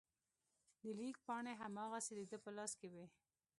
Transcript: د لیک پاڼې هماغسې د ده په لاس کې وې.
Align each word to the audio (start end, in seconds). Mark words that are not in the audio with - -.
د 0.81 0.83
لیک 0.99 1.15
پاڼې 1.25 1.53
هماغسې 1.61 2.13
د 2.17 2.21
ده 2.29 2.37
په 2.43 2.49
لاس 2.57 2.71
کې 2.79 2.87
وې. 2.93 3.05